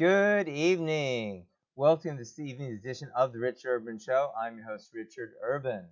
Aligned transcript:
Good 0.00 0.48
evening. 0.48 1.44
Welcome 1.76 2.12
to 2.12 2.22
this 2.22 2.38
evening's 2.38 2.78
edition 2.78 3.10
of 3.14 3.34
the 3.34 3.38
Rich 3.38 3.66
Urban 3.66 3.98
Show. 3.98 4.32
I'm 4.34 4.56
your 4.56 4.64
host, 4.64 4.92
Richard 4.94 5.32
Urban, 5.42 5.84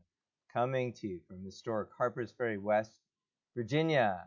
coming 0.51 0.95
to 0.95 1.07
you 1.07 1.21
from 1.29 1.45
historic 1.45 1.91
Harpers 1.99 2.33
Ferry, 2.33 2.57
West 2.57 2.93
Virginia. 3.55 4.21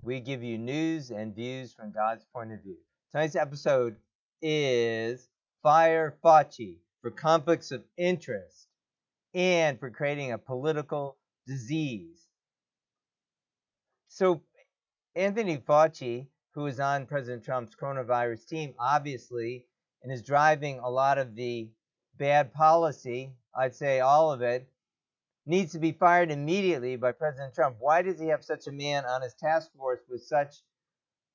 We 0.00 0.20
give 0.20 0.42
you 0.42 0.56
news 0.56 1.10
and 1.10 1.36
views 1.36 1.74
from 1.74 1.92
God's 1.92 2.24
point 2.34 2.52
of 2.52 2.62
view. 2.62 2.78
Tonight's 3.10 3.36
episode 3.36 3.96
is 4.40 5.28
Fire 5.62 6.16
Fauci 6.24 6.78
for 7.02 7.10
conflicts 7.10 7.70
of 7.70 7.84
interest 7.98 8.66
and 9.34 9.78
for 9.78 9.90
creating 9.90 10.32
a 10.32 10.38
political 10.38 11.18
disease. 11.46 12.26
So, 14.08 14.40
Anthony 15.14 15.58
Fauci, 15.58 16.28
who 16.54 16.66
is 16.66 16.80
on 16.80 17.06
President 17.06 17.44
Trump's 17.44 17.74
coronavirus 17.74 18.46
team, 18.46 18.74
obviously, 18.78 19.66
and 20.02 20.12
is 20.12 20.22
driving 20.22 20.78
a 20.78 20.90
lot 20.90 21.18
of 21.18 21.34
the 21.34 21.70
bad 22.18 22.52
policy, 22.52 23.32
I'd 23.54 23.74
say 23.74 24.00
all 24.00 24.32
of 24.32 24.42
it, 24.42 24.68
needs 25.46 25.72
to 25.72 25.78
be 25.78 25.92
fired 25.92 26.30
immediately 26.30 26.96
by 26.96 27.12
President 27.12 27.54
Trump. 27.54 27.76
Why 27.80 28.02
does 28.02 28.20
he 28.20 28.28
have 28.28 28.44
such 28.44 28.66
a 28.66 28.72
man 28.72 29.04
on 29.04 29.22
his 29.22 29.34
task 29.34 29.70
force 29.76 30.00
with 30.08 30.22
such 30.22 30.56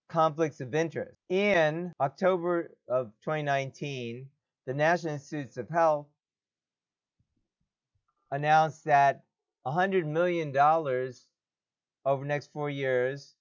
conflicts 0.07 0.61
of 0.61 0.73
interest? 0.75 1.17
In 1.29 1.93
October 1.99 2.71
of 2.87 3.07
2019, 3.23 4.27
the 4.65 4.73
National 4.73 5.13
Institutes 5.13 5.57
of 5.57 5.69
Health 5.69 6.07
announced 8.31 8.85
that 8.85 9.23
$100 9.65 10.05
million 10.05 10.55
over 12.05 12.23
the 12.23 12.27
next 12.27 12.51
four 12.53 12.69
years 12.69 13.35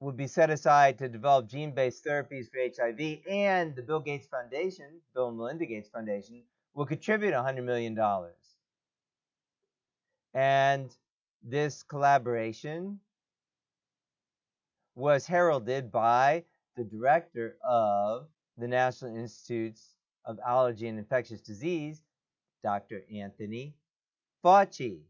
would 0.00 0.16
be 0.16 0.26
set 0.26 0.50
aside 0.50 0.98
to 0.98 1.08
develop 1.08 1.48
gene 1.48 1.72
based 1.74 2.04
therapies 2.04 2.46
for 2.50 2.58
HIV, 2.58 3.18
and 3.28 3.74
the 3.74 3.82
Bill 3.82 4.00
Gates 4.00 4.26
Foundation, 4.26 4.86
Bill 5.14 5.28
and 5.28 5.38
Melinda 5.38 5.66
Gates 5.66 5.88
Foundation, 5.88 6.42
will 6.74 6.86
contribute 6.86 7.32
$100 7.32 7.64
million. 7.64 7.98
And 10.34 10.94
this 11.42 11.82
collaboration 11.82 13.00
was 14.94 15.26
heralded 15.26 15.90
by 15.90 16.44
the 16.76 16.84
director 16.84 17.56
of 17.66 18.26
the 18.58 18.68
National 18.68 19.16
Institutes 19.16 19.96
of 20.26 20.38
Allergy 20.46 20.88
and 20.88 20.98
Infectious 20.98 21.40
Disease, 21.40 22.02
Dr. 22.62 23.02
Anthony 23.14 23.74
Fauci. 24.44 25.00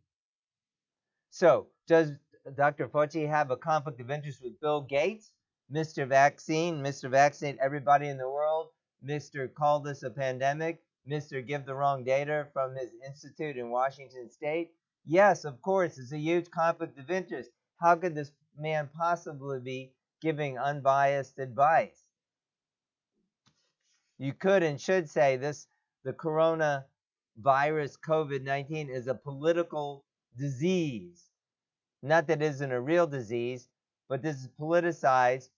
So, 1.31 1.67
does 1.87 2.13
Dr. 2.55 2.89
Fauci 2.89 3.29
have 3.29 3.51
a 3.51 3.57
conflict 3.57 4.01
of 4.01 4.11
interest 4.11 4.41
with 4.43 4.61
Bill 4.61 4.81
Gates, 4.81 5.33
Mr. 5.73 6.07
Vaccine, 6.07 6.83
Mr. 6.83 7.11
Vaccinate 7.11 7.59
everybody 7.59 8.09
in 8.09 8.19
the 8.19 8.29
world, 8.29 8.69
Mr. 9.05 9.53
Call 9.53 9.81
this 9.81 10.05
a 10.05 10.11
pandemic, 10.11 10.81
Mr. 11.09 11.45
Give 11.45 11.65
the 11.65 11.75
wrong 11.75 12.05
data 12.05 12.47
from 12.53 12.77
his 12.77 12.91
institute 13.05 13.57
in 13.57 13.71
Washington 13.71 14.31
State? 14.31 14.71
Yes, 15.05 15.45
of 15.45 15.61
course, 15.63 15.99
it's 15.99 16.13
a 16.13 16.19
huge 16.19 16.51
conflict 16.51 16.99
of 16.99 17.11
interest. 17.11 17.51
How 17.81 17.97
could 17.97 18.15
this 18.15 18.33
man 18.57 18.91
possibly 18.97 19.61
be 19.61 19.93
giving 20.21 20.59
unbiased 20.59 21.39
advice? 21.39 22.07
You 24.19 24.33
could 24.33 24.63
and 24.63 24.81
should 24.81 25.11
say 25.11 25.37
this 25.37 25.67
the 26.05 26.13
coronavirus 26.13 26.85
COVID 27.45 28.43
19 28.43 28.89
is 28.89 29.09
a 29.09 29.15
political 29.15 30.05
disease. 30.37 31.26
Not 32.07 32.29
that 32.29 32.41
it 32.41 32.47
isn't 32.47 32.71
a 32.71 32.81
real 32.81 33.09
disease, 33.09 33.67
but 34.09 34.23
this 34.23 34.37
is 34.37 34.49
politicized 34.61 35.49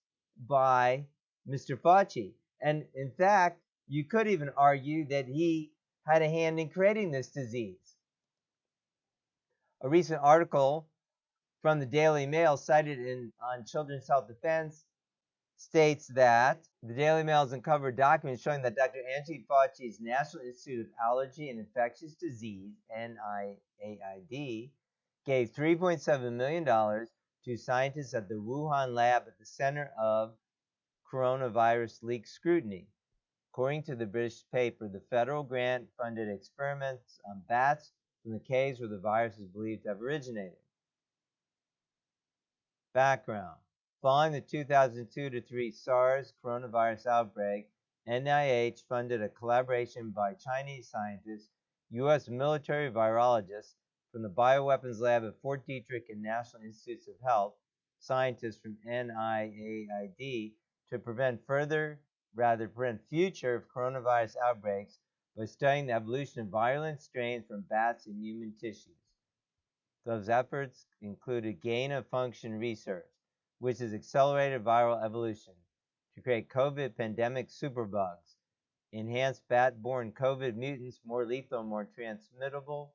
by 0.47 1.05
Mr. 1.47 1.79
Fauci. 1.79 2.33
And 2.59 2.85
in 2.95 3.11
fact, 3.11 3.61
you 3.87 4.03
could 4.03 4.27
even 4.27 4.49
argue 4.57 5.07
that 5.09 5.27
he 5.27 5.71
had 6.07 6.23
a 6.23 6.29
hand 6.29 6.59
in 6.59 6.69
creating 6.69 7.11
this 7.11 7.29
disease. 7.29 7.95
A 9.81 9.89
recent 9.89 10.21
article 10.23 10.87
from 11.61 11.79
the 11.79 11.85
Daily 11.85 12.25
Mail 12.25 12.57
cited 12.57 12.97
in 12.97 13.31
on 13.41 13.63
Children's 13.65 14.07
Health 14.07 14.27
Defense 14.27 14.85
states 15.55 16.07
that 16.15 16.67
the 16.81 16.95
Daily 16.95 17.21
Mail 17.23 17.41
has 17.41 17.53
uncovered 17.53 17.95
documents 17.95 18.41
showing 18.41 18.63
that 18.63 18.75
Dr. 18.75 18.99
Anthony 19.15 19.45
Fauci's 19.47 19.99
National 19.99 20.43
Institute 20.43 20.87
of 20.87 20.91
Allergy 21.05 21.49
and 21.49 21.59
Infectious 21.59 22.15
Disease, 22.15 22.73
NIAID, 22.91 24.71
gave 25.29 25.53
$3.7 25.53 26.33
million 26.33 26.65
to 26.65 27.55
scientists 27.55 28.15
at 28.15 28.27
the 28.27 28.33
Wuhan 28.33 28.95
lab 28.95 29.25
at 29.27 29.37
the 29.37 29.45
Center 29.45 29.91
of 30.01 30.31
Coronavirus 31.13 32.01
Leak 32.01 32.25
Scrutiny. 32.25 32.87
According 33.51 33.83
to 33.83 33.95
the 33.95 34.07
British 34.07 34.43
paper, 34.51 34.87
the 34.87 35.03
federal 35.11 35.43
grant 35.43 35.85
funded 35.95 36.29
experiments 36.29 37.19
on 37.29 37.43
bats 37.47 37.91
from 38.23 38.31
the 38.31 38.39
caves 38.39 38.79
where 38.79 38.89
the 38.89 38.97
virus 38.97 39.37
is 39.37 39.47
believed 39.49 39.83
to 39.83 39.89
have 39.89 40.01
originated. 40.01 40.57
Background 42.95 43.59
Following 44.01 44.31
the 44.31 44.41
2002 44.41 45.41
3 45.41 45.71
SARS 45.71 46.33
coronavirus 46.43 47.05
outbreak, 47.05 47.67
NIH 48.07 48.81
funded 48.89 49.21
a 49.21 49.29
collaboration 49.29 50.09
by 50.09 50.33
Chinese 50.33 50.89
scientists, 50.89 51.49
U.S. 51.91 52.27
military 52.27 52.91
virologists, 52.91 53.75
from 54.11 54.23
the 54.23 54.29
Bioweapons 54.29 54.99
Lab 54.99 55.23
at 55.23 55.39
Fort 55.41 55.67
Detrick 55.67 56.09
and 56.09 56.21
National 56.21 56.63
Institutes 56.63 57.07
of 57.07 57.15
Health, 57.23 57.53
scientists 57.99 58.59
from 58.59 58.77
NIAID 58.87 60.53
to 60.89 60.99
prevent 60.99 61.45
further, 61.45 61.99
rather 62.33 62.67
prevent 62.67 63.07
future 63.09 63.55
of 63.55 63.69
coronavirus 63.69 64.35
outbreaks 64.43 64.99
by 65.37 65.45
studying 65.45 65.85
the 65.85 65.93
evolution 65.93 66.41
of 66.41 66.47
virulent 66.47 67.01
strains 67.01 67.45
from 67.47 67.61
bats 67.69 68.07
and 68.07 68.19
human 68.19 68.53
tissues. 68.59 68.95
Those 70.05 70.27
efforts 70.27 70.87
included 71.01 71.61
gain 71.61 71.91
of 71.91 72.07
function 72.07 72.57
research, 72.57 73.05
which 73.59 73.79
is 73.79 73.93
accelerated 73.93 74.63
viral 74.63 75.03
evolution 75.03 75.53
to 76.15 76.21
create 76.21 76.49
COVID 76.49 76.97
pandemic 76.97 77.49
superbugs, 77.49 78.37
enhance 78.91 79.39
bat 79.47 79.83
borne 79.83 80.11
COVID 80.11 80.55
mutants 80.55 80.99
more 81.05 81.25
lethal 81.25 81.63
more 81.63 81.85
transmittable 81.85 82.93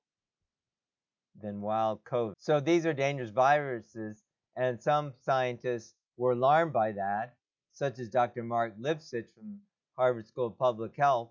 than 1.41 1.61
wild 1.61 2.05
COVID. 2.05 2.35
So 2.39 2.61
these 2.61 2.87
are 2.87 2.93
dangerous 2.93 3.31
viruses, 3.31 4.23
and 4.57 4.81
some 4.81 5.13
scientists 5.23 5.95
were 6.17 6.33
alarmed 6.33 6.73
by 6.73 6.93
that, 6.93 7.35
such 7.73 7.99
as 7.99 8.09
Dr. 8.09 8.43
Mark 8.43 8.75
Lipsitch 8.79 9.27
from 9.35 9.61
Harvard 9.97 10.27
School 10.27 10.47
of 10.47 10.59
Public 10.59 10.97
Health. 10.97 11.31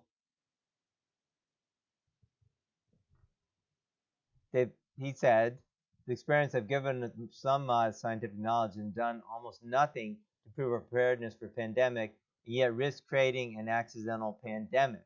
They, 4.52 4.68
he 4.97 5.13
said, 5.13 5.58
the 6.06 6.13
experiments 6.13 6.53
have 6.53 6.68
given 6.68 7.12
some 7.31 7.66
modest 7.66 8.02
scientific 8.02 8.38
knowledge 8.38 8.75
and 8.75 8.94
done 8.94 9.24
almost 9.31 9.63
nothing 9.63 10.18
to 10.44 10.50
prove 10.52 10.81
preparedness 10.90 11.34
for 11.34 11.47
pandemic, 11.47 12.13
yet 12.46 12.74
risk 12.75 13.08
creating 13.08 13.58
an 13.58 13.69
accidental 13.69 14.38
pandemic. 14.44 15.06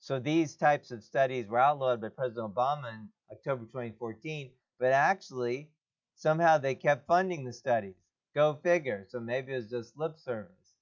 So 0.00 0.18
these 0.18 0.56
types 0.56 0.90
of 0.90 1.04
studies 1.04 1.46
were 1.46 1.58
outlawed 1.58 2.00
by 2.00 2.08
President 2.08 2.54
Obama 2.54 2.94
in 2.94 3.08
October 3.30 3.66
2014, 3.66 4.50
but 4.78 4.92
actually 4.92 5.68
somehow 6.14 6.56
they 6.56 6.74
kept 6.74 7.06
funding 7.06 7.44
the 7.44 7.52
studies. 7.52 7.96
Go 8.34 8.58
figure. 8.62 9.04
So 9.08 9.20
maybe 9.20 9.52
it 9.52 9.56
was 9.56 9.70
just 9.70 9.98
lip 9.98 10.16
service. 10.16 10.76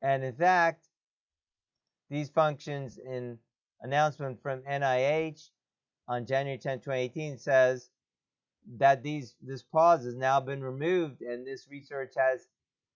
And 0.00 0.24
in 0.24 0.34
fact, 0.34 0.86
these 2.08 2.30
functions 2.30 2.98
in 2.98 3.38
announcement 3.82 4.40
from 4.42 4.62
NIH 4.62 5.50
on 6.08 6.24
January 6.24 6.58
10, 6.58 6.78
2018 6.80 7.38
says 7.38 7.90
that 8.78 9.02
these 9.02 9.34
this 9.42 9.62
pause 9.62 10.04
has 10.04 10.14
now 10.14 10.40
been 10.40 10.62
removed 10.62 11.20
and 11.20 11.46
this 11.46 11.68
research 11.70 12.14
has 12.16 12.48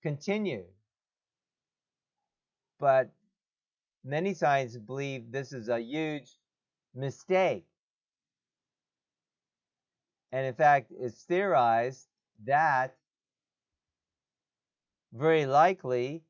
continued. 0.02 0.64
But 2.78 3.10
many 4.04 4.34
scientists 4.34 4.78
believe 4.78 5.30
this 5.30 5.52
is 5.52 5.68
a 5.68 5.80
huge 5.80 6.30
mistake. 6.94 7.66
And 10.32 10.46
in 10.46 10.54
fact, 10.54 10.92
it's 10.98 11.22
theorized 11.24 12.06
that 12.44 12.96
very 15.12 15.44
likely 15.46 16.22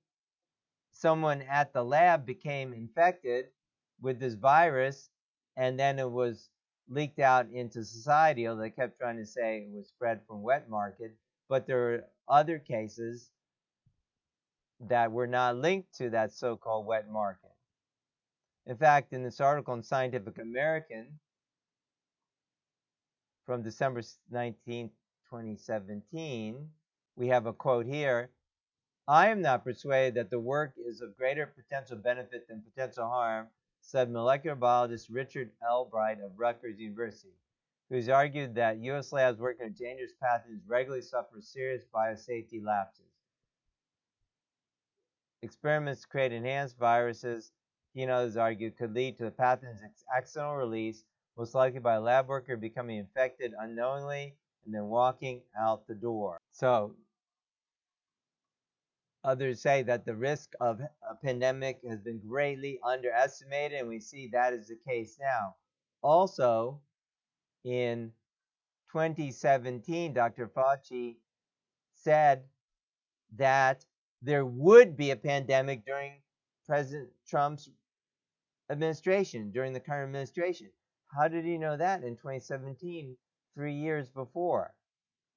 someone 0.93 1.43
at 1.43 1.73
the 1.73 1.85
lab 1.85 2.27
became 2.27 2.73
infected 2.73 3.47
with 4.01 4.19
this 4.19 4.35
virus 4.35 5.11
and 5.57 5.79
then 5.79 5.99
it 5.99 6.11
was 6.11 6.49
leaked 6.89 7.19
out 7.19 7.49
into 7.53 7.85
society. 7.85 8.49
Although 8.49 8.63
they 8.63 8.71
kept 8.71 8.99
trying 8.99 9.19
to 9.19 9.27
say 9.27 9.59
it 9.59 9.77
was 9.77 9.89
spread 9.89 10.21
from 10.27 10.43
wet 10.43 10.69
market, 10.69 11.17
but 11.49 11.67
there 11.67 11.95
are 11.95 12.05
other 12.29 12.59
cases 12.59 13.31
that 14.89 15.13
were 15.13 15.27
not 15.27 15.57
linked 15.57 15.95
to 15.97 16.11
that 16.11 16.33
so-called 16.33 16.87
wet 16.87 17.11
market. 17.11 17.50
In 18.71 18.77
fact, 18.77 19.13
in 19.13 19.25
this 19.25 19.41
article 19.41 19.75
in 19.75 19.83
Scientific 19.83 20.39
American 20.39 21.19
from 23.45 23.65
December 23.65 24.01
19, 24.31 24.91
2017, 25.29 26.69
we 27.17 27.27
have 27.27 27.47
a 27.47 27.53
quote 27.53 27.85
here. 27.85 28.31
I 29.09 29.31
am 29.31 29.43
not 29.43 29.65
persuaded 29.65 30.15
that 30.15 30.31
the 30.31 30.39
work 30.39 30.75
is 30.79 31.01
of 31.01 31.17
greater 31.17 31.47
potential 31.47 31.97
benefit 31.97 32.47
than 32.47 32.63
potential 32.63 33.09
harm, 33.09 33.49
said 33.81 34.09
molecular 34.09 34.55
biologist 34.55 35.11
Richard 35.11 35.51
Ebright 35.69 36.25
of 36.25 36.39
Rutgers 36.39 36.79
University, 36.79 37.35
who 37.89 37.97
has 37.97 38.09
argued 38.09 38.55
that 38.55 38.79
U.S. 38.79 39.11
labs 39.11 39.41
working 39.41 39.67
on 39.67 39.73
dangerous 39.73 40.13
pathogens 40.23 40.61
regularly 40.69 41.03
suffer 41.03 41.41
serious 41.41 41.83
biosafety 41.93 42.63
lapses. 42.65 43.11
Experiments 45.43 46.05
create 46.05 46.33
enhanced 46.33 46.79
viruses, 46.79 47.51
he 47.95 48.03
and 48.03 48.11
others 48.11 48.37
argue, 48.37 48.71
could 48.71 48.95
lead 48.95 49.19
to 49.19 49.25
the 49.25 49.31
pathogen's 49.31 49.83
accidental 50.17 50.57
release, 50.57 51.05
most 51.37 51.55
likely 51.55 51.81
by 51.81 51.95
a 51.95 52.01
lab 52.01 52.29
worker 52.29 52.57
becoming 52.57 52.99
infected 52.99 53.53
unknowingly 53.59 54.35
and 54.65 54.75
then 54.75 54.85
walking 54.85 55.43
out 55.59 55.87
the 55.87 55.95
door. 55.95 56.39
So 56.53 56.95
Others 59.23 59.61
say 59.61 59.83
that 59.83 60.07
the 60.07 60.17
risk 60.17 60.53
of 60.61 60.81
a 60.81 61.15
pandemic 61.15 61.81
has 61.87 62.01
been 62.01 62.21
greatly 62.27 62.81
underestimated, 62.83 63.79
and 63.81 63.89
we 63.89 64.01
see 64.01 64.29
that 64.29 64.55
is 64.55 64.69
the 64.69 64.79
case 64.89 65.19
now. 65.21 65.57
Also, 66.03 66.81
in 67.65 68.13
2017, 68.91 70.15
Dr. 70.15 70.49
Fauci 70.49 71.17
said 71.95 72.45
that 73.37 73.85
there 74.23 74.47
would 74.47 74.97
be 74.97 75.11
a 75.11 75.17
pandemic 75.17 75.85
during 75.85 76.13
President 76.67 77.11
Trump's 77.29 77.69
administration, 78.71 79.51
during 79.51 79.73
the 79.73 79.81
current 79.81 80.09
administration. 80.09 80.69
How 81.17 81.29
did 81.29 81.45
he 81.45 81.59
know 81.59 81.77
that 81.77 82.05
in 82.05 82.17
2017, 82.17 83.17
three 83.55 83.75
years 83.75 84.09
before? 84.09 84.75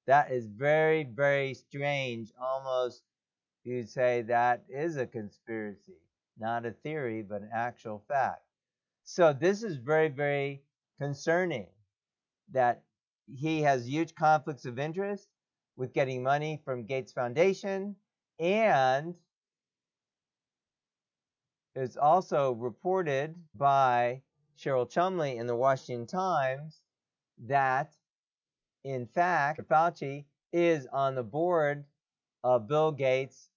That 0.06 0.30
is 0.30 0.46
very, 0.46 1.04
very 1.04 1.54
strange, 1.54 2.32
almost 2.40 3.02
you'd 3.64 3.88
say 3.88 4.22
that 4.22 4.64
is 4.68 4.96
a 4.96 5.06
conspiracy, 5.06 5.96
not 6.38 6.66
a 6.66 6.72
theory, 6.72 7.22
but 7.22 7.42
an 7.42 7.50
actual 7.52 8.04
fact. 8.06 8.42
So 9.04 9.32
this 9.32 9.62
is 9.62 9.76
very, 9.76 10.08
very 10.08 10.62
concerning 11.00 11.66
that 12.52 12.82
he 13.26 13.62
has 13.62 13.88
huge 13.88 14.14
conflicts 14.14 14.66
of 14.66 14.78
interest 14.78 15.28
with 15.76 15.94
getting 15.94 16.22
money 16.22 16.60
from 16.64 16.84
Gates 16.84 17.12
Foundation 17.12 17.96
and 18.38 19.14
it's 21.74 21.96
also 21.96 22.52
reported 22.52 23.34
by 23.56 24.22
Cheryl 24.58 24.88
Chumley 24.88 25.36
in 25.38 25.46
the 25.46 25.56
Washington 25.56 26.06
Times 26.06 26.80
that 27.46 27.92
in 28.84 29.06
fact 29.06 29.60
Fauci 29.68 30.24
is 30.52 30.86
on 30.92 31.14
the 31.14 31.22
board 31.22 31.84
of 32.44 32.68
Bill 32.68 32.92
Gates 32.92 33.48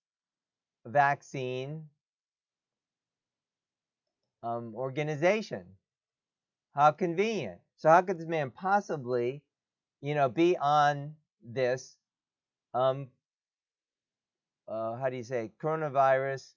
vaccine 0.86 1.84
um, 4.42 4.74
organization. 4.74 5.64
How 6.74 6.92
convenient. 6.92 7.60
So 7.78 7.90
how 7.90 8.02
could 8.02 8.18
this 8.18 8.28
man 8.28 8.52
possibly, 8.52 9.44
you 10.02 10.16
know, 10.16 10.30
be 10.30 10.58
on 10.58 11.14
this, 11.44 11.98
um, 12.74 13.08
uh, 14.68 14.96
how 14.96 15.10
do 15.10 15.18
you 15.18 15.24
say, 15.24 15.52
coronavirus, 15.62 16.54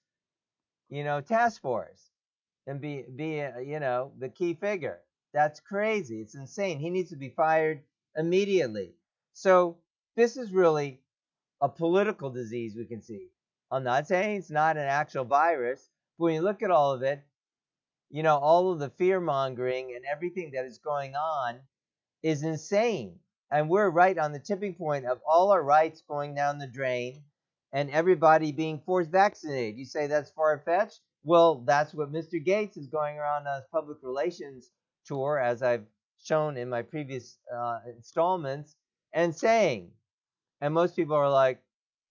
you 0.91 1.03
know, 1.03 1.21
task 1.21 1.61
force, 1.61 2.11
and 2.67 2.79
be 2.79 3.05
be 3.15 3.41
uh, 3.41 3.57
you 3.59 3.79
know 3.79 4.11
the 4.19 4.29
key 4.29 4.53
figure? 4.53 4.99
That's 5.33 5.59
crazy. 5.59 6.21
It's 6.21 6.35
insane. 6.35 6.77
He 6.79 6.89
needs 6.91 7.09
to 7.09 7.15
be 7.15 7.29
fired 7.29 7.81
immediately. 8.15 8.93
So 9.33 9.77
this 10.15 10.37
is 10.37 10.51
really 10.51 10.99
a 11.61 11.69
political 11.69 12.29
disease 12.29 12.75
we 12.75 12.85
can 12.85 13.01
see. 13.01 13.29
I'm 13.71 13.85
not 13.85 14.07
saying 14.07 14.37
it's 14.37 14.51
not 14.51 14.75
an 14.75 14.83
actual 14.83 15.23
virus, 15.23 15.89
but 16.19 16.25
when 16.25 16.33
you 16.35 16.41
look 16.41 16.61
at 16.61 16.71
all 16.71 16.91
of 16.91 17.01
it, 17.03 17.23
you 18.09 18.23
know, 18.23 18.37
all 18.37 18.73
of 18.73 18.79
the 18.79 18.89
fear 18.89 19.21
mongering 19.21 19.93
and 19.95 20.03
everything 20.05 20.51
that 20.51 20.65
is 20.65 20.77
going 20.79 21.15
on 21.15 21.59
is 22.21 22.43
insane. 22.43 23.19
And 23.49 23.69
we're 23.69 23.89
right 23.89 24.17
on 24.17 24.33
the 24.33 24.39
tipping 24.39 24.75
point 24.75 25.05
of 25.05 25.21
all 25.25 25.51
our 25.51 25.63
rights 25.63 26.03
going 26.05 26.35
down 26.35 26.59
the 26.59 26.67
drain 26.67 27.23
and 27.73 27.89
everybody 27.89 28.51
being 28.51 28.81
forced 28.85 29.11
vaccinated. 29.11 29.77
You 29.77 29.85
say 29.85 30.07
that's 30.07 30.31
far 30.31 30.61
fetched? 30.65 30.99
Well, 31.23 31.63
that's 31.65 31.93
what 31.93 32.11
Mr. 32.11 32.43
Gates 32.43 32.77
is 32.77 32.87
going 32.87 33.17
around 33.17 33.47
on 33.47 33.55
his 33.57 33.67
public 33.71 33.97
relations 34.01 34.71
tour, 35.05 35.39
as 35.39 35.61
I've 35.61 35.85
shown 36.23 36.57
in 36.57 36.69
my 36.69 36.81
previous 36.81 37.37
uh, 37.55 37.79
installments, 37.95 38.75
and 39.13 39.35
saying. 39.35 39.91
And 40.61 40.73
most 40.73 40.95
people 40.95 41.15
are 41.15 41.29
like, 41.29 41.61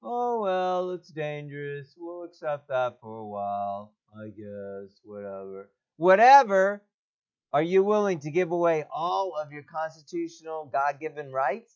oh 0.03 0.41
well, 0.43 0.91
it's 0.91 1.09
dangerous. 1.09 1.95
We'll 1.99 2.25
accept 2.25 2.69
that 2.69 2.99
for 3.01 3.19
a 3.19 3.27
while, 3.27 3.93
I 4.17 4.29
guess, 4.29 5.01
whatever. 5.05 5.71
Whatever. 5.97 6.83
Are 7.53 7.63
you 7.63 7.83
willing 7.83 8.21
to 8.21 8.31
give 8.31 8.53
away 8.53 8.85
all 8.95 9.35
of 9.37 9.51
your 9.51 9.65
constitutional 9.65 10.71
God 10.73 11.01
given 11.01 11.33
rights? 11.33 11.75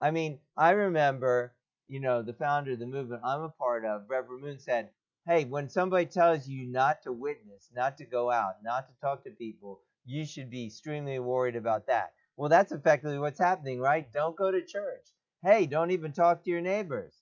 I 0.00 0.10
mean, 0.10 0.40
I 0.56 0.70
remember, 0.70 1.54
you 1.88 2.00
know, 2.00 2.22
the 2.22 2.34
founder 2.34 2.72
of 2.72 2.78
the 2.78 2.86
movement 2.86 3.22
I'm 3.24 3.40
a 3.42 3.48
part 3.48 3.84
of, 3.84 4.08
Reverend 4.08 4.42
Moon, 4.42 4.58
said, 4.58 4.90
Hey, 5.26 5.44
when 5.44 5.68
somebody 5.68 6.06
tells 6.06 6.48
you 6.48 6.66
not 6.66 7.02
to 7.02 7.12
witness, 7.12 7.68
not 7.74 7.98
to 7.98 8.04
go 8.04 8.30
out, 8.30 8.62
not 8.62 8.88
to 8.88 8.94
talk 9.00 9.24
to 9.24 9.30
people, 9.30 9.80
you 10.04 10.24
should 10.24 10.50
be 10.50 10.66
extremely 10.66 11.18
worried 11.18 11.56
about 11.56 11.86
that. 11.88 12.12
Well, 12.36 12.48
that's 12.48 12.72
effectively 12.72 13.18
what's 13.18 13.38
happening, 13.40 13.80
right? 13.80 14.10
Don't 14.12 14.36
go 14.36 14.50
to 14.50 14.64
church. 14.64 15.06
Hey, 15.42 15.66
don't 15.66 15.90
even 15.90 16.12
talk 16.12 16.44
to 16.44 16.50
your 16.50 16.60
neighbors. 16.60 17.14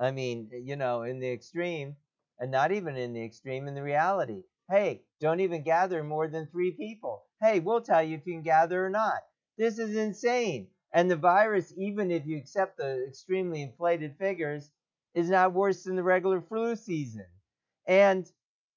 I 0.00 0.10
mean, 0.10 0.50
eh, 0.52 0.58
you 0.58 0.76
know, 0.76 1.02
in 1.02 1.20
the 1.20 1.30
extreme, 1.30 1.96
and 2.38 2.50
not 2.50 2.72
even 2.72 2.96
in 2.96 3.12
the 3.12 3.24
extreme, 3.24 3.68
in 3.68 3.74
the 3.74 3.82
reality. 3.82 4.44
Hey, 4.70 5.04
don't 5.20 5.40
even 5.40 5.62
gather 5.62 6.02
more 6.02 6.28
than 6.28 6.46
three 6.48 6.72
people. 6.72 7.24
Hey, 7.40 7.60
we'll 7.60 7.80
tell 7.80 8.02
you 8.02 8.16
if 8.16 8.26
you 8.26 8.34
can 8.34 8.42
gather 8.42 8.84
or 8.84 8.90
not. 8.90 9.22
This 9.56 9.78
is 9.78 9.96
insane. 9.96 10.68
And 10.96 11.10
the 11.10 11.16
virus, 11.16 11.74
even 11.76 12.10
if 12.10 12.24
you 12.24 12.38
accept 12.38 12.78
the 12.78 13.04
extremely 13.06 13.60
inflated 13.60 14.16
figures, 14.16 14.70
is 15.14 15.28
not 15.28 15.52
worse 15.52 15.84
than 15.84 15.94
the 15.94 16.02
regular 16.02 16.40
flu 16.40 16.74
season. 16.74 17.26
And 17.86 18.26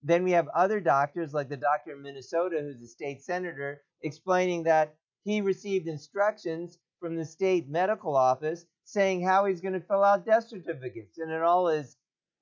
then 0.04 0.26
we 0.26 0.32
have 0.32 0.50
other 0.50 0.82
doctors, 0.82 1.34
like 1.34 1.48
the 1.48 1.56
doctor 1.56 1.94
in 1.94 2.02
Minnesota, 2.02 2.60
who's 2.60 2.82
a 2.82 2.88
state 2.88 3.24
senator, 3.24 3.84
explaining 4.02 4.64
that 4.64 4.96
he 5.24 5.40
received 5.40 5.88
instructions 5.88 6.78
from 7.00 7.16
the 7.16 7.24
state 7.24 7.70
medical 7.70 8.18
office 8.18 8.66
saying 8.84 9.24
how 9.24 9.46
he's 9.46 9.62
going 9.62 9.80
to 9.80 9.88
fill 9.88 10.04
out 10.04 10.26
death 10.26 10.50
certificates. 10.50 11.20
And 11.20 11.32
in 11.32 11.42
all 11.42 11.68
his 11.68 11.96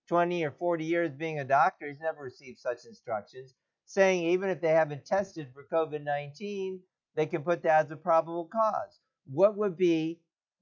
20 0.08 0.44
or 0.44 0.52
40 0.58 0.86
years 0.86 1.12
being 1.12 1.38
a 1.38 1.46
doctor, 1.46 1.88
he's 1.88 2.00
never 2.00 2.24
received 2.24 2.58
such 2.58 2.86
instructions, 2.86 3.54
saying 3.86 4.24
even 4.24 4.50
if 4.50 4.60
they 4.60 4.70
haven't 4.70 5.06
tested 5.06 5.50
for 5.54 5.68
COVID 5.72 6.04
19, 6.04 6.80
they 7.14 7.28
can 7.28 7.44
put 7.44 7.62
that 7.62 7.86
as 7.86 7.92
a 7.92 7.96
probable 7.96 8.50
cause. 8.52 9.02
What 9.32 9.58
would 9.58 9.78
be 9.78 10.20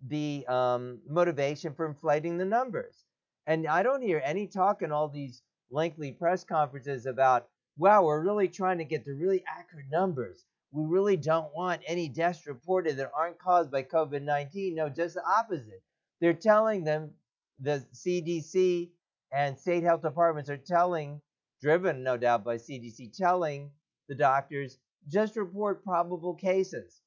the 0.08 0.46
um, 0.48 1.00
motivation 1.10 1.74
for 1.74 1.86
inflating 1.88 2.38
the 2.38 2.46
numbers? 2.46 3.06
And 3.48 3.68
I 3.68 3.84
don't 3.84 4.02
hear 4.02 4.22
any 4.24 4.48
talk 4.48 4.82
in 4.82 4.92
all 4.92 5.08
these 5.08 5.42
lengthy 5.72 6.12
press 6.12 6.44
conferences 6.44 7.06
about, 7.06 7.48
wow, 7.78 8.04
we're 8.04 8.24
really 8.24 8.48
trying 8.48 8.80
to 8.80 8.86
get 8.86 9.06
the 9.06 9.14
really 9.14 9.44
accurate 9.48 9.86
numbers 9.92 10.46
we 10.76 10.84
really 10.84 11.16
don't 11.16 11.56
want 11.56 11.82
any 11.88 12.10
deaths 12.10 12.46
reported 12.46 12.98
that 12.98 13.12
aren't 13.18 13.40
caused 13.40 13.72
by 13.72 13.82
COVID 13.82 14.22
19. 14.24 14.76
No, 14.76 14.90
just 14.90 15.16
the 15.16 15.24
opposite. 15.26 15.82
They're 16.20 16.34
telling 16.34 16.84
them, 16.84 17.12
the 17.60 17.86
CDC 17.94 18.90
and 19.32 19.58
state 19.58 19.84
health 19.84 20.02
departments 20.02 20.50
are 20.50 20.58
telling, 20.58 21.22
driven 21.62 22.04
no 22.04 22.18
doubt 22.18 22.44
by 22.44 22.58
CDC, 22.58 23.16
telling 23.18 23.72
the 24.10 24.16
doctors 24.16 24.78
just 25.08 25.38
report 25.38 25.84
probable 25.86 26.36
cases. 26.36 27.00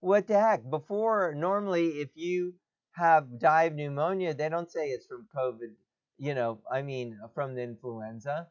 What 0.00 0.26
the 0.26 0.40
heck? 0.40 0.68
Before, 0.68 1.34
normally, 1.34 2.00
if 2.00 2.10
you 2.14 2.54
have 2.92 3.38
of 3.40 3.74
pneumonia, 3.74 4.34
they 4.34 4.48
don't 4.48 4.70
say 4.70 4.88
it's 4.88 5.06
from 5.06 5.28
COVID, 5.36 5.74
you 6.18 6.34
know, 6.34 6.60
I 6.70 6.82
mean, 6.82 7.18
from 7.34 7.54
the 7.54 7.62
influenza 7.62 8.48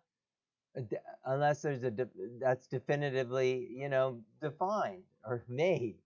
unless 1.25 1.61
there's 1.61 1.83
a 1.83 1.91
de- 1.91 2.09
that's 2.39 2.67
definitively 2.67 3.67
you 3.71 3.89
know 3.89 4.21
defined 4.41 5.03
or 5.25 5.43
made. 5.49 5.97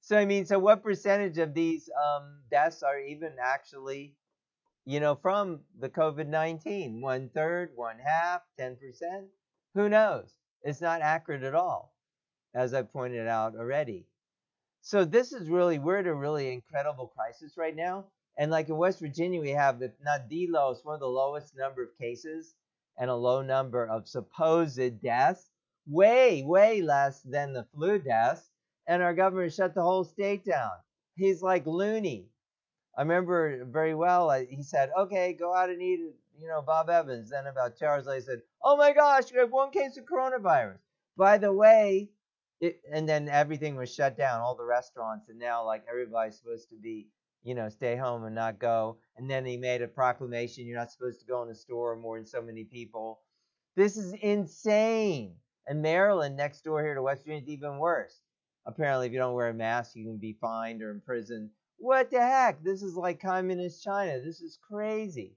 So 0.00 0.16
i 0.18 0.24
mean 0.24 0.46
so 0.46 0.58
what 0.58 0.82
percentage 0.82 1.38
of 1.38 1.54
these 1.54 1.90
um, 1.90 2.40
deaths 2.50 2.82
are 2.82 2.98
even 3.00 3.32
actually 3.42 4.14
you 4.84 5.00
know 5.00 5.16
from 5.16 5.60
the 5.80 5.88
covid-19 5.88 7.00
one 7.00 7.28
third 7.34 7.70
one 7.74 7.98
half 7.98 8.42
10% 8.60 8.76
who 9.74 9.88
knows? 9.90 10.32
It's 10.62 10.80
not 10.80 11.02
accurate 11.02 11.42
at 11.42 11.54
all 11.54 11.94
as 12.54 12.74
i 12.74 12.82
pointed 12.82 13.26
out 13.28 13.56
already 13.56 14.06
so 14.86 15.04
this 15.04 15.32
is 15.32 15.48
really 15.48 15.78
we're 15.78 15.98
at 15.98 16.06
a 16.06 16.14
really 16.14 16.52
incredible 16.52 17.06
crisis 17.08 17.56
right 17.56 17.74
now 17.76 18.04
and 18.38 18.50
like 18.50 18.68
in 18.68 18.76
west 18.76 19.00
virginia 19.00 19.40
we 19.40 19.50
have 19.50 19.82
if 19.82 19.92
not 20.02 20.28
the 20.28 20.46
lowest 20.48 20.84
one 20.84 20.94
of 20.94 21.00
the 21.00 21.06
lowest 21.06 21.56
number 21.56 21.82
of 21.82 21.88
cases 21.98 22.54
and 22.98 23.10
a 23.10 23.14
low 23.14 23.42
number 23.42 23.86
of 23.86 24.08
supposed 24.08 25.02
deaths, 25.02 25.50
way, 25.86 26.42
way 26.42 26.80
less 26.82 27.20
than 27.22 27.52
the 27.52 27.66
flu 27.74 27.98
deaths, 27.98 28.48
and 28.86 29.02
our 29.02 29.14
governor 29.14 29.50
shut 29.50 29.74
the 29.74 29.82
whole 29.82 30.04
state 30.04 30.44
down. 30.44 30.72
He's 31.16 31.42
like 31.42 31.66
loony. 31.66 32.28
I 32.96 33.02
remember 33.02 33.64
very 33.64 33.94
well. 33.94 34.30
He 34.30 34.62
said, 34.62 34.90
"Okay, 34.96 35.34
go 35.34 35.54
out 35.54 35.70
and 35.70 35.82
eat." 35.82 36.00
You 36.38 36.48
know, 36.48 36.62
Bob 36.62 36.88
Evans. 36.90 37.30
Then 37.30 37.46
about 37.46 37.76
two 37.76 37.86
hours 37.86 38.06
later, 38.06 38.24
said, 38.24 38.42
"Oh 38.62 38.76
my 38.76 38.92
gosh, 38.92 39.32
we 39.32 39.38
have 39.38 39.52
one 39.52 39.70
case 39.70 39.96
of 39.96 40.04
coronavirus." 40.04 40.78
By 41.16 41.38
the 41.38 41.52
way, 41.52 42.10
it, 42.60 42.80
and 42.92 43.08
then 43.08 43.28
everything 43.28 43.76
was 43.76 43.94
shut 43.94 44.16
down, 44.16 44.40
all 44.40 44.54
the 44.54 44.64
restaurants, 44.64 45.28
and 45.28 45.38
now 45.38 45.64
like 45.64 45.84
everybody's 45.88 46.38
supposed 46.38 46.68
to 46.70 46.76
be, 46.76 47.08
you 47.42 47.54
know, 47.54 47.68
stay 47.68 47.96
home 47.96 48.24
and 48.24 48.34
not 48.34 48.58
go. 48.58 48.98
And 49.16 49.30
then 49.30 49.44
he 49.44 49.56
made 49.56 49.82
a 49.82 49.88
proclamation: 49.88 50.66
you're 50.66 50.78
not 50.78 50.92
supposed 50.92 51.20
to 51.20 51.26
go 51.26 51.42
in 51.42 51.48
the 51.48 51.54
store 51.54 51.96
more 51.96 52.18
than 52.18 52.26
so 52.26 52.40
many 52.42 52.64
people. 52.64 53.20
This 53.76 53.96
is 53.96 54.14
insane. 54.22 55.34
And 55.66 55.82
Maryland, 55.82 56.36
next 56.36 56.62
door 56.62 56.82
here 56.82 56.94
to 56.94 57.02
West 57.02 57.24
Virginia, 57.24 57.42
is 57.42 57.48
even 57.48 57.78
worse. 57.78 58.20
Apparently, 58.66 59.06
if 59.06 59.12
you 59.12 59.18
don't 59.18 59.34
wear 59.34 59.48
a 59.48 59.54
mask, 59.54 59.94
you 59.94 60.04
can 60.04 60.16
be 60.16 60.38
fined 60.40 60.82
or 60.82 60.90
imprisoned. 60.90 61.50
What 61.78 62.10
the 62.10 62.20
heck? 62.20 62.62
This 62.62 62.82
is 62.82 62.94
like 62.94 63.20
communist 63.20 63.82
China. 63.82 64.20
This 64.20 64.40
is 64.40 64.58
crazy. 64.66 65.36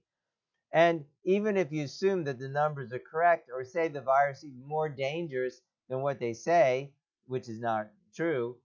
And 0.72 1.04
even 1.24 1.56
if 1.56 1.72
you 1.72 1.84
assume 1.84 2.24
that 2.24 2.38
the 2.38 2.48
numbers 2.48 2.92
are 2.92 3.00
correct 3.00 3.50
or 3.52 3.64
say 3.64 3.88
the 3.88 4.00
virus 4.00 4.44
is 4.44 4.54
more 4.64 4.88
dangerous 4.88 5.60
than 5.88 6.00
what 6.00 6.20
they 6.20 6.32
say, 6.32 6.92
which 7.30 7.48
is 7.48 7.60
not 7.60 7.88
true, 8.14 8.56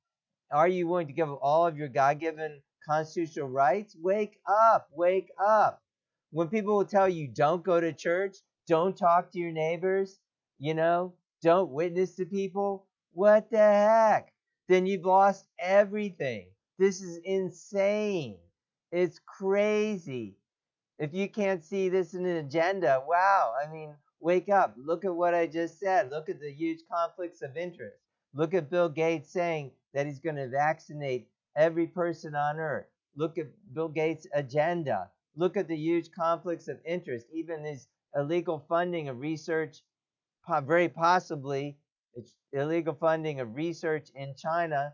are 0.51 0.67
you 0.67 0.88
willing 0.88 1.05
to 1.05 1.13
give 1.13 1.29
up 1.29 1.39
all 1.41 1.67
of 1.67 1.77
your 1.77 1.88
God 1.88 2.19
given 2.19 2.62
constitutional 2.88 3.48
rights? 3.48 3.95
Wake 4.01 4.39
up, 4.48 4.89
wake 4.91 5.29
up. 5.39 5.84
When 6.31 6.48
people 6.48 6.75
will 6.75 6.86
tell 6.86 7.07
you, 7.07 7.27
don't 7.27 7.63
go 7.63 7.79
to 7.79 7.93
church, 7.93 8.38
don't 8.67 8.98
talk 8.98 9.31
to 9.31 9.39
your 9.39 9.51
neighbors, 9.51 10.17
you 10.57 10.74
know, 10.74 11.13
don't 11.43 11.69
witness 11.69 12.15
to 12.15 12.25
people, 12.25 12.88
what 13.13 13.51
the 13.51 13.57
heck? 13.57 14.34
Then 14.67 14.88
you've 14.88 15.05
lost 15.05 15.45
everything. 15.60 16.48
This 16.79 17.01
is 17.01 17.19
insane. 17.24 18.39
It's 18.91 19.19
crazy. 19.27 20.38
If 20.98 21.13
you 21.13 21.29
can't 21.29 21.63
see 21.63 21.89
this 21.89 22.15
in 22.15 22.25
an 22.25 22.38
agenda, 22.38 23.03
wow, 23.07 23.53
I 23.63 23.72
mean, 23.72 23.93
wake 24.19 24.50
up. 24.50 24.74
Look 24.75 25.05
at 25.05 25.15
what 25.15 25.36
I 25.36 25.45
just 25.45 25.79
said. 25.79 26.10
Look 26.10 26.29
at 26.29 26.39
the 26.39 26.51
huge 26.51 26.79
conflicts 26.91 27.43
of 27.43 27.55
interest. 27.57 27.98
Look 28.36 28.54
at 28.54 28.70
Bill 28.70 28.89
Gates 28.89 29.32
saying 29.32 29.72
that 29.94 30.06
he's 30.06 30.20
going 30.20 30.36
to 30.36 30.50
vaccinate 30.50 31.30
every 31.56 31.88
person 31.88 32.36
on 32.36 32.60
earth. 32.60 32.86
Look 33.15 33.38
at 33.38 33.48
Bill 33.74 33.88
Gates' 33.88 34.27
agenda. 34.34 35.10
Look 35.38 35.56
at 35.56 35.70
the 35.70 35.77
huge 35.77 36.12
conflicts 36.12 36.68
of 36.68 36.77
interest, 36.86 37.27
even 37.34 37.63
his 37.63 37.88
illegal 38.13 38.65
funding 38.68 39.08
of 39.08 39.20
research, 39.20 39.84
very 40.63 40.89
possibly 40.89 41.77
it's 42.13 42.34
illegal 42.54 42.94
funding 42.94 43.39
of 43.39 43.56
research 43.56 44.10
in 44.15 44.36
China 44.38 44.94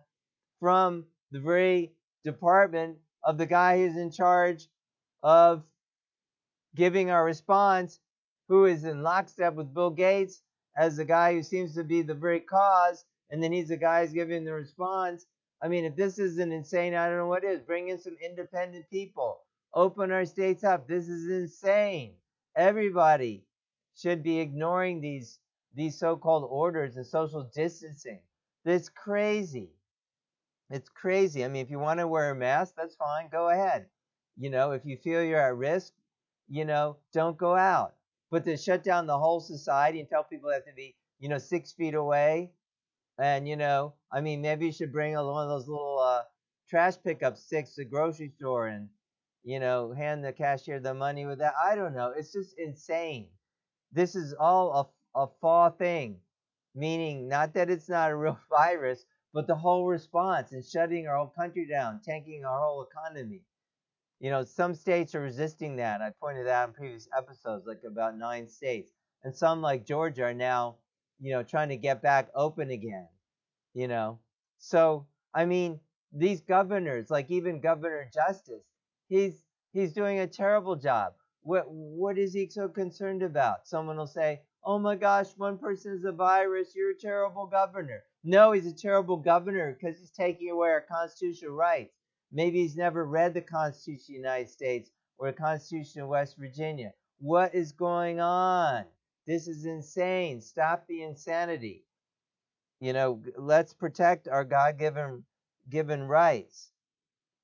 from 0.60 1.06
the 1.32 1.40
very 1.40 1.94
department 2.24 2.98
of 3.24 3.38
the 3.38 3.46
guy 3.46 3.78
who's 3.78 3.98
in 3.98 4.12
charge 4.12 4.68
of 5.24 5.64
giving 6.76 7.10
our 7.12 7.26
response, 7.26 8.00
who 8.48 8.66
is 8.66 8.84
in 8.86 9.04
lockstep 9.04 9.56
with 9.56 9.74
Bill 9.74 9.92
Gates 9.92 10.42
as 10.78 10.98
the 10.98 11.06
guy 11.06 11.34
who 11.34 11.44
seems 11.44 11.76
to 11.76 11.84
be 11.84 12.02
the 12.02 12.14
very 12.14 12.40
cause, 12.40 13.06
and 13.32 13.42
then 13.42 13.52
he's 13.52 13.70
the 13.70 13.78
guy 13.78 14.04
who's 14.04 14.14
giving 14.14 14.44
the 14.44 14.54
response. 14.54 15.26
I 15.62 15.68
mean, 15.68 15.86
if 15.86 15.96
this 15.96 16.20
isn't 16.20 16.52
insane, 16.52 16.94
I 16.96 17.08
don't 17.08 17.18
know 17.18 17.28
what 17.28 17.44
is. 17.44 17.62
Bring 17.62 17.90
in 17.90 18.00
some 18.00 18.18
independent 18.24 18.90
people. 18.90 19.40
Open 19.74 20.12
our 20.12 20.26
states 20.26 20.64
up. 20.64 20.88
This 20.88 21.08
is 21.08 21.30
insane. 21.30 22.14
Everybody 22.56 23.46
should 23.96 24.24
be 24.24 24.40
ignoring 24.40 25.02
these 25.02 25.40
these 25.74 25.98
so-called 25.98 26.46
orders 26.50 26.98
and 26.98 27.06
social 27.06 27.50
distancing. 27.56 28.20
That's 28.66 28.90
crazy. 28.90 29.70
It's 30.70 30.90
crazy. 30.90 31.46
I 31.46 31.48
mean, 31.48 31.64
if 31.64 31.72
you 31.72 31.80
want 31.80 32.00
to 32.02 32.08
wear 32.08 32.32
a 32.32 32.36
mask, 32.36 32.76
that's 32.78 32.96
fine. 32.96 33.30
Go 33.32 33.50
ahead. 33.50 33.86
You 34.38 34.50
know, 34.50 34.72
if 34.72 34.86
you 34.86 34.98
feel 34.98 35.24
you're 35.24 35.40
at 35.40 35.56
risk, 35.56 35.94
you 36.50 36.66
know, 36.66 36.98
don't 37.14 37.38
go 37.38 37.56
out. 37.56 37.96
But 38.30 38.44
to 38.46 38.58
shut 38.58 38.84
down 38.84 39.08
the 39.08 39.18
whole 39.18 39.40
society 39.40 40.00
and 40.00 40.10
tell 40.10 40.24
people 40.24 40.50
they 40.50 40.56
have 40.56 40.66
to 40.66 40.74
be, 40.74 40.96
you 41.20 41.30
know, 41.30 41.38
six 41.38 41.72
feet 41.72 41.94
away, 41.94 42.52
and 43.22 43.48
you 43.48 43.56
know, 43.56 43.94
I 44.12 44.22
mean, 44.22 44.42
maybe 44.42 44.66
you 44.66 44.72
should 44.72 44.92
bring 44.92 45.14
one 45.14 45.44
of 45.44 45.50
those 45.50 45.68
little 45.68 46.00
uh, 46.00 46.24
trash 46.70 46.96
pickup 47.04 47.38
sticks 47.38 47.76
to 47.76 47.84
the 47.84 47.90
grocery 47.90 48.30
store 48.30 48.68
and, 48.68 48.90
you 49.44 49.60
know, 49.60 49.94
hand 49.94 50.26
the 50.26 50.34
cashier 50.34 50.80
the 50.80 50.94
money 50.94 51.26
with 51.26 51.40
that. 51.40 51.54
I 51.64 51.76
don't 51.76 51.94
know. 51.94 52.14
It's 52.18 52.34
just 52.34 52.58
insane. 52.58 53.28
This 53.92 54.16
is 54.16 54.34
all 54.34 54.94
a, 55.16 55.24
a 55.24 55.28
fall 55.42 55.70
thing, 55.70 56.20
meaning 56.76 57.28
not 57.28 57.54
that 57.54 57.70
it's 57.70 57.90
not 57.90 58.12
a 58.12 58.16
real 58.16 58.40
virus, 58.50 59.06
but 59.34 59.48
the 59.48 59.56
whole 59.56 59.86
response 59.86 60.52
and 60.52 60.66
shutting 60.66 61.08
our 61.08 61.18
whole 61.18 61.28
country 61.28 61.68
down, 61.68 62.02
tanking 62.04 62.44
our 62.46 62.60
whole 62.60 62.84
economy. 62.84 63.42
You 64.20 64.30
know, 64.32 64.44
some 64.46 64.76
states 64.76 65.16
are 65.16 65.22
resisting 65.22 65.78
that. 65.78 66.02
I 66.02 66.12
pointed 66.12 66.48
out 66.48 66.70
in 66.70 66.76
previous 66.76 67.08
episodes, 67.18 67.66
like 67.66 67.82
about 67.86 68.18
nine 68.18 68.48
states. 68.48 68.92
And 69.24 69.36
some, 69.36 69.62
like 69.62 69.86
Georgia, 69.86 70.26
are 70.26 70.34
now, 70.34 70.78
you 71.22 71.32
know, 71.32 71.44
trying 71.44 71.70
to 71.70 71.78
get 71.78 72.02
back 72.02 72.30
open 72.36 72.72
again. 72.72 73.08
You 73.74 73.88
know, 73.88 74.20
so 74.58 75.08
I 75.34 75.46
mean, 75.46 75.80
these 76.12 76.42
governors, 76.42 77.10
like 77.10 77.32
even 77.32 77.62
Governor 77.62 78.10
Justice, 78.14 78.64
he's 79.08 79.46
he's 79.72 79.94
doing 79.94 80.20
a 80.20 80.28
terrible 80.28 80.76
job. 80.76 81.14
What 81.44 81.66
what 81.70 82.18
is 82.18 82.34
he 82.34 82.50
so 82.50 82.68
concerned 82.68 83.24
about? 83.24 83.68
Someone 83.68 83.98
will 83.98 84.08
say, 84.08 84.42
"Oh 84.64 84.80
my 84.80 84.96
gosh, 84.96 85.28
one 85.38 85.58
person 85.58 85.94
is 85.94 86.04
a 86.06 86.12
virus. 86.12 86.76
You're 86.76 86.92
a 86.92 87.00
terrible 87.00 87.48
governor." 87.48 88.04
No, 88.24 88.52
he's 88.52 88.68
a 88.68 88.74
terrible 88.74 89.18
governor 89.18 89.74
because 89.74 90.00
he's 90.00 90.12
taking 90.12 90.50
away 90.50 90.70
our 90.70 90.82
constitutional 90.82 91.56
rights. 91.56 91.96
Maybe 92.32 92.62
he's 92.62 92.76
never 92.76 93.06
read 93.06 93.34
the 93.34 93.42
Constitution 93.42 94.02
of 94.02 94.08
the 94.08 94.14
United 94.14 94.50
States 94.50 94.92
or 95.18 95.28
the 95.32 95.38
Constitution 95.38 96.02
of 96.02 96.10
West 96.10 96.38
Virginia. 96.38 96.94
What 97.20 97.54
is 97.56 97.72
going 97.72 98.20
on? 98.20 98.86
This 99.28 99.48
is 99.48 99.66
insane. 99.66 100.42
Stop 100.42 100.88
the 100.88 101.04
insanity. 101.04 101.86
You 102.80 102.94
know, 102.94 103.22
let's 103.38 103.74
protect 103.74 104.28
our 104.28 104.44
God-given 104.44 105.24
given 105.70 106.04
rights. 106.04 106.72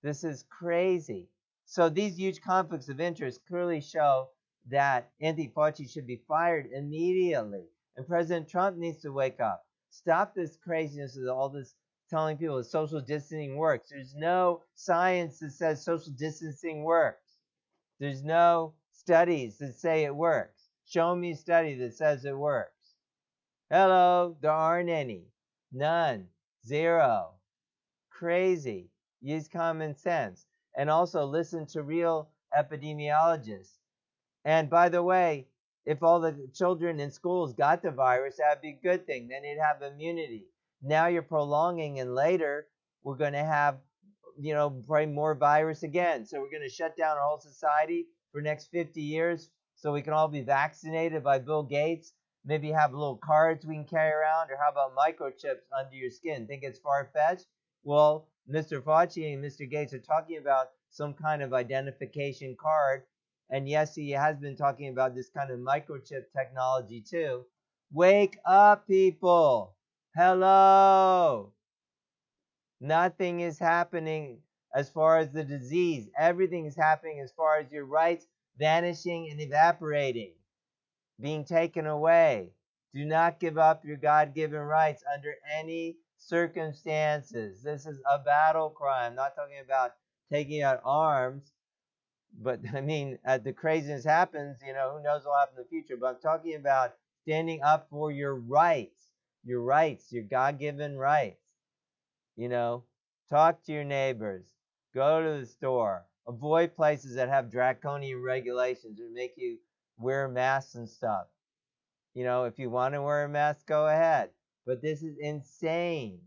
This 0.01 0.23
is 0.23 0.43
crazy. 0.49 1.29
So 1.65 1.89
these 1.89 2.17
huge 2.17 2.41
conflicts 2.41 2.89
of 2.89 2.99
interest 2.99 3.41
clearly 3.47 3.81
show 3.81 4.29
that 4.69 5.11
Anthony 5.21 5.51
Fauci 5.55 5.89
should 5.89 6.07
be 6.07 6.21
fired 6.27 6.67
immediately. 6.73 7.65
And 7.95 8.07
President 8.07 8.49
Trump 8.49 8.77
needs 8.77 9.01
to 9.01 9.11
wake 9.11 9.39
up. 9.39 9.63
Stop 9.91 10.33
this 10.33 10.57
craziness 10.63 11.17
of 11.17 11.27
all 11.27 11.49
this 11.49 11.75
telling 12.09 12.37
people 12.37 12.57
that 12.57 12.65
social 12.65 13.01
distancing 13.01 13.57
works. 13.57 13.89
There's 13.89 14.15
no 14.15 14.63
science 14.75 15.39
that 15.39 15.51
says 15.51 15.83
social 15.83 16.13
distancing 16.17 16.83
works. 16.83 17.33
There's 17.99 18.23
no 18.23 18.73
studies 18.93 19.57
that 19.57 19.75
say 19.75 20.03
it 20.03 20.15
works. 20.15 20.56
Show 20.89 21.13
me 21.17 21.31
a 21.31 21.35
study 21.35 21.75
that 21.79 21.97
says 21.97 22.23
it 22.23 22.37
works. 22.37 22.95
Hello, 23.69 24.37
there 24.39 24.51
aren't 24.51 24.89
any. 24.89 25.25
None. 25.73 26.27
Zero. 26.65 27.31
Crazy. 28.09 28.89
Use 29.19 29.49
common 29.49 29.97
sense 29.97 30.45
and 30.77 30.89
also 30.89 31.25
listen 31.25 31.65
to 31.65 31.83
real 31.83 32.29
epidemiologists. 32.57 33.73
And 34.45 34.69
by 34.69 34.87
the 34.87 35.03
way, 35.03 35.47
if 35.85 36.03
all 36.03 36.21
the 36.21 36.47
children 36.53 37.01
in 37.01 37.11
schools 37.11 37.53
got 37.53 37.81
the 37.81 37.91
virus, 37.91 38.37
that'd 38.37 38.61
be 38.61 38.77
a 38.79 38.81
good 38.81 39.05
thing. 39.05 39.27
Then 39.27 39.41
they'd 39.41 39.59
have 39.61 39.81
immunity. 39.81 40.45
Now 40.81 41.07
you're 41.07 41.21
prolonging, 41.21 41.99
and 41.99 42.15
later 42.15 42.67
we're 43.03 43.17
going 43.17 43.33
to 43.33 43.43
have, 43.43 43.79
you 44.39 44.53
know, 44.53 44.69
probably 44.69 45.07
more 45.07 45.35
virus 45.35 45.83
again. 45.83 46.25
So 46.25 46.39
we're 46.39 46.49
going 46.51 46.63
to 46.63 46.73
shut 46.73 46.95
down 46.95 47.17
our 47.17 47.27
whole 47.27 47.41
society 47.41 48.05
for 48.31 48.41
next 48.41 48.67
50 48.71 49.01
years 49.01 49.49
so 49.77 49.93
we 49.93 50.01
can 50.01 50.13
all 50.13 50.27
be 50.27 50.41
vaccinated 50.41 51.23
by 51.23 51.39
Bill 51.39 51.63
Gates. 51.63 52.13
Maybe 52.43 52.71
have 52.71 52.93
little 52.93 53.17
cards 53.17 53.65
we 53.65 53.75
can 53.75 53.85
carry 53.85 54.11
around, 54.11 54.49
or 54.49 54.57
how 54.57 54.71
about 54.71 54.95
microchips 54.95 55.65
under 55.77 55.95
your 55.95 56.09
skin? 56.09 56.47
Think 56.47 56.63
it's 56.63 56.79
far 56.79 57.09
fetched? 57.13 57.45
Well, 57.83 58.27
Mr. 58.49 58.81
Fauci 58.81 59.33
and 59.33 59.43
Mr. 59.43 59.69
Gates 59.69 59.93
are 59.93 59.99
talking 59.99 60.37
about 60.37 60.71
some 60.89 61.13
kind 61.13 61.43
of 61.43 61.53
identification 61.53 62.55
card. 62.59 63.03
And 63.49 63.69
yes, 63.69 63.93
he 63.95 64.11
has 64.11 64.37
been 64.37 64.55
talking 64.55 64.89
about 64.89 65.13
this 65.13 65.29
kind 65.29 65.51
of 65.51 65.59
microchip 65.59 66.31
technology 66.35 67.01
too. 67.01 67.45
Wake 67.91 68.37
up, 68.45 68.87
people! 68.87 69.75
Hello! 70.15 71.53
Nothing 72.81 73.41
is 73.41 73.59
happening 73.59 74.39
as 74.73 74.89
far 74.89 75.19
as 75.19 75.31
the 75.31 75.43
disease. 75.43 76.07
Everything 76.17 76.65
is 76.65 76.75
happening 76.75 77.19
as 77.19 77.31
far 77.31 77.59
as 77.59 77.71
your 77.71 77.85
rights 77.85 78.25
vanishing 78.57 79.29
and 79.29 79.39
evaporating, 79.39 80.33
being 81.19 81.45
taken 81.45 81.85
away. 81.87 82.51
Do 82.93 83.05
not 83.05 83.39
give 83.39 83.57
up 83.57 83.85
your 83.85 83.97
God 83.97 84.33
given 84.33 84.59
rights 84.59 85.03
under 85.13 85.35
any 85.57 85.97
circumstances. 86.17 87.61
This 87.61 87.85
is 87.85 87.99
a 88.11 88.19
battle 88.19 88.69
cry. 88.69 89.05
I'm 89.05 89.15
not 89.15 89.35
talking 89.35 89.59
about 89.63 89.91
taking 90.31 90.61
out 90.61 90.81
arms, 90.83 91.51
but 92.41 92.59
I 92.73 92.81
mean, 92.81 93.19
uh, 93.25 93.37
the 93.37 93.53
craziness 93.53 94.03
happens, 94.03 94.57
you 94.65 94.73
know, 94.73 94.95
who 94.95 95.03
knows 95.03 95.23
what 95.23 95.31
will 95.31 95.39
happen 95.39 95.55
in 95.57 95.63
the 95.63 95.69
future. 95.69 95.97
But 95.99 96.07
I'm 96.07 96.21
talking 96.21 96.55
about 96.55 96.95
standing 97.23 97.61
up 97.61 97.87
for 97.89 98.11
your 98.11 98.35
rights, 98.35 99.07
your 99.43 99.61
rights, 99.61 100.11
your 100.11 100.23
God 100.23 100.59
given 100.59 100.97
rights. 100.97 101.41
You 102.35 102.49
know, 102.49 102.83
talk 103.29 103.63
to 103.63 103.73
your 103.73 103.83
neighbors, 103.83 104.45
go 104.93 105.21
to 105.23 105.41
the 105.41 105.45
store, 105.47 106.05
Avoid 106.27 106.75
places 106.75 107.15
that 107.15 107.29
have 107.29 107.49
draconian 107.51 108.21
regulations 108.21 108.99
or 108.99 109.09
make 109.09 109.33
you 109.37 109.57
wear 109.97 110.27
masks 110.27 110.75
and 110.75 110.89
stuff. 110.89 111.27
You 112.13 112.23
know, 112.23 112.45
if 112.45 112.59
you 112.59 112.69
want 112.69 112.93
to 112.95 113.01
wear 113.01 113.23
a 113.23 113.29
mask, 113.29 113.65
go 113.65 113.87
ahead. 113.87 114.29
But 114.65 114.81
this 114.81 115.03
is 115.03 115.17
insane. 115.19 116.19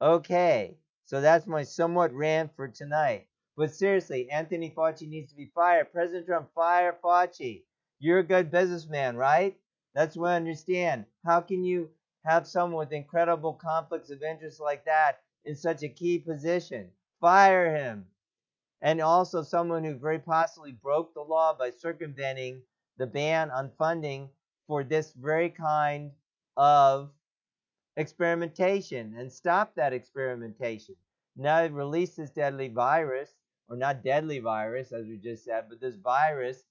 Okay, 0.00 0.76
so 1.06 1.20
that's 1.20 1.46
my 1.46 1.62
somewhat 1.62 2.12
rant 2.12 2.54
for 2.54 2.68
tonight. 2.68 3.26
But 3.56 3.74
seriously, 3.74 4.30
Anthony 4.30 4.70
Fauci 4.70 5.08
needs 5.08 5.30
to 5.30 5.36
be 5.36 5.50
fired. 5.54 5.90
President 5.90 6.26
Trump, 6.26 6.50
fire 6.54 6.96
Fauci. 7.02 7.64
You're 7.98 8.18
a 8.18 8.24
good 8.24 8.50
businessman, 8.50 9.16
right? 9.16 9.56
That's 9.94 10.16
what 10.16 10.32
I 10.32 10.36
understand. 10.36 11.06
How 11.24 11.40
can 11.40 11.64
you 11.64 11.88
have 12.26 12.46
someone 12.46 12.78
with 12.78 12.92
incredible 12.92 13.54
conflicts 13.54 14.10
of 14.10 14.22
interest 14.22 14.60
like 14.60 14.84
that 14.84 15.22
in 15.46 15.56
such 15.56 15.82
a 15.82 15.88
key 15.88 16.18
position? 16.18 16.90
Fire 17.20 17.74
him. 17.74 18.04
And 18.82 19.00
also 19.00 19.42
someone 19.42 19.84
who 19.84 19.98
very 19.98 20.18
possibly 20.18 20.72
broke 20.72 21.14
the 21.14 21.22
law 21.22 21.54
by 21.58 21.70
circumventing 21.70 22.62
the 22.98 23.06
ban 23.06 23.50
on 23.50 23.70
funding 23.78 24.28
for 24.66 24.84
this 24.84 25.12
very 25.12 25.50
kind 25.50 26.10
of 26.56 27.10
experimentation 27.96 29.14
and 29.18 29.32
stop 29.32 29.74
that 29.74 29.92
experimentation. 29.92 30.94
Now 31.36 31.66
release 31.66 32.16
this 32.16 32.30
deadly 32.30 32.68
virus, 32.68 33.30
or 33.68 33.76
not 33.76 34.04
deadly 34.04 34.38
virus, 34.38 34.92
as 34.92 35.06
we 35.06 35.16
just 35.16 35.44
said, 35.44 35.64
but 35.68 35.80
this 35.80 35.96
virus, 35.96 36.64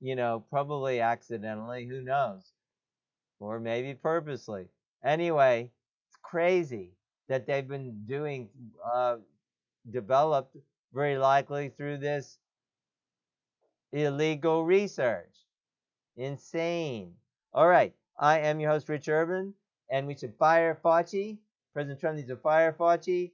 you 0.00 0.16
know, 0.16 0.44
probably 0.50 1.00
accidentally, 1.00 1.86
who 1.86 2.02
knows? 2.02 2.52
Or 3.38 3.60
maybe 3.60 3.94
purposely. 3.94 4.66
Anyway, 5.04 5.70
it's 6.08 6.18
crazy 6.22 6.92
that 7.28 7.46
they've 7.46 7.66
been 7.66 8.04
doing, 8.06 8.48
uh, 8.84 9.16
developed 9.90 10.56
very 10.92 11.18
likely 11.18 11.68
through 11.68 11.98
this 11.98 12.38
illegal 13.92 14.64
research. 14.64 15.34
Insane. 16.16 17.14
All 17.52 17.68
right. 17.68 17.94
I 18.18 18.40
am 18.40 18.60
your 18.60 18.70
host, 18.70 18.88
Rich 18.88 19.08
Urban, 19.08 19.54
and 19.90 20.06
we 20.06 20.16
should 20.16 20.34
fire 20.38 20.78
Fauci. 20.84 21.38
President 21.72 22.00
Trump 22.00 22.16
needs 22.16 22.28
to 22.28 22.36
fire 22.36 22.72
Fauci 22.78 23.30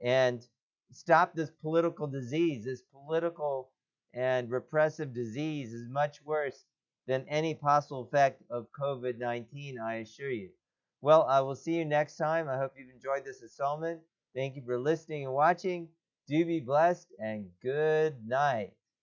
and 0.00 0.44
stop 0.90 1.34
this 1.34 1.50
political 1.62 2.06
disease. 2.06 2.64
This 2.64 2.82
political 2.82 3.70
and 4.12 4.50
repressive 4.50 5.12
disease 5.12 5.72
is 5.72 5.88
much 5.88 6.20
worse 6.24 6.64
than 7.06 7.24
any 7.28 7.54
possible 7.54 8.02
effect 8.02 8.42
of 8.50 8.66
COVID 8.78 9.18
19, 9.18 9.78
I 9.78 9.96
assure 9.96 10.30
you. 10.30 10.50
Well, 11.00 11.24
I 11.28 11.40
will 11.40 11.54
see 11.54 11.74
you 11.74 11.84
next 11.84 12.16
time. 12.16 12.48
I 12.48 12.56
hope 12.56 12.72
you've 12.76 12.94
enjoyed 12.94 13.24
this 13.24 13.42
installment. 13.42 14.00
Thank 14.34 14.56
you 14.56 14.62
for 14.64 14.78
listening 14.78 15.26
and 15.26 15.34
watching. 15.34 15.88
Do 16.26 16.44
be 16.46 16.60
blessed 16.60 17.08
and 17.18 17.50
good 17.62 18.26
night. 18.26 18.74